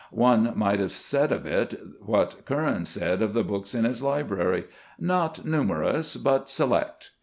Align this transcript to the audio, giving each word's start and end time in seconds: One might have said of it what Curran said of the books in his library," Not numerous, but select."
One 0.09 0.57
might 0.57 0.79
have 0.79 0.91
said 0.91 1.31
of 1.31 1.45
it 1.45 1.79
what 2.03 2.43
Curran 2.45 2.85
said 2.85 3.21
of 3.21 3.35
the 3.35 3.43
books 3.43 3.75
in 3.75 3.85
his 3.85 4.01
library," 4.01 4.63
Not 5.13 5.45
numerous, 5.45 6.15
but 6.17 6.49
select." 6.49 7.11